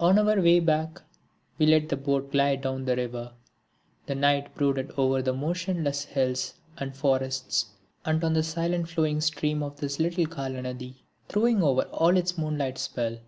[0.00, 1.02] On our way back
[1.58, 3.32] we let the boat glide down the river.
[4.06, 7.66] The night brooded over the motionless hills and forests,
[8.02, 12.78] and on the silent flowing stream of this little Kalanadi, throwing over all its moonlight
[12.78, 13.18] spell.